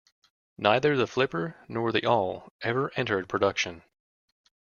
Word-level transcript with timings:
Neither 0.57 0.97
the 0.97 1.05
'Flipper' 1.05 1.63
nor 1.67 1.91
the 1.91 2.03
'Awl' 2.07 2.51
ever 2.63 2.91
entered 2.95 3.29
production. 3.29 3.83